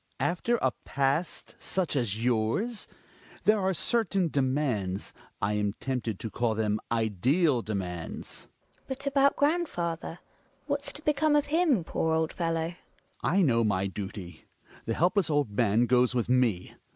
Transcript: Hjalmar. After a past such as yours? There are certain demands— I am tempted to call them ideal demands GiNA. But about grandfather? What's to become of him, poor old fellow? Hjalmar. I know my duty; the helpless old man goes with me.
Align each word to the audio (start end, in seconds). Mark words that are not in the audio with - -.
Hjalmar. 0.19 0.31
After 0.33 0.55
a 0.63 0.71
past 0.83 1.55
such 1.59 1.95
as 1.95 2.23
yours? 2.25 2.87
There 3.43 3.59
are 3.59 3.71
certain 3.71 4.29
demands— 4.29 5.13
I 5.43 5.53
am 5.53 5.73
tempted 5.73 6.17
to 6.17 6.31
call 6.31 6.55
them 6.55 6.79
ideal 6.91 7.61
demands 7.61 8.47
GiNA. 8.47 8.81
But 8.87 9.05
about 9.05 9.35
grandfather? 9.35 10.17
What's 10.65 10.91
to 10.93 11.03
become 11.03 11.35
of 11.35 11.45
him, 11.53 11.83
poor 11.83 12.15
old 12.15 12.33
fellow? 12.33 12.69
Hjalmar. 13.21 13.21
I 13.21 13.41
know 13.43 13.63
my 13.63 13.85
duty; 13.85 14.45
the 14.85 14.95
helpless 14.95 15.29
old 15.29 15.51
man 15.51 15.85
goes 15.85 16.15
with 16.15 16.27
me. 16.29 16.73